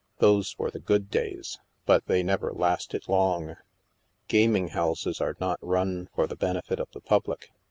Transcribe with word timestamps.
Those 0.17 0.57
were 0.57 0.71
the 0.71 0.79
good 0.79 1.11
days, 1.11 1.59
but 1.85 2.07
they 2.07 2.23
never 2.23 2.51
lasted 2.51 3.07
long. 3.07 3.57
Gaming 4.27 4.69
houses 4.69 5.21
are 5.21 5.37
not 5.39 5.59
run 5.61 6.09
for 6.15 6.25
the 6.25 6.35
benefit 6.35 6.79
of 6.79 6.89
the 6.89 7.01
public. 7.01 7.51